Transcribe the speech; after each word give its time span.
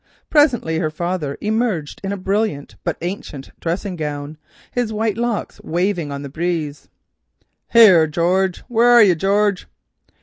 Presently 0.31 0.79
her 0.79 0.89
father 0.89 1.37
emerged 1.41 2.01
in 2.03 2.11
a 2.11 2.17
brilliant 2.17 2.75
but 2.83 2.97
ancient 3.01 3.51
dressing 3.59 3.95
gown, 3.95 4.39
his 4.71 4.91
white 4.91 5.15
locks 5.15 5.61
waving 5.63 6.11
on 6.11 6.23
the 6.23 6.27
breeze. 6.27 6.89
"Here, 7.71 8.07
George, 8.07 8.61
where 8.61 8.87
are 8.89 9.03
you, 9.03 9.13
George?" 9.13 9.67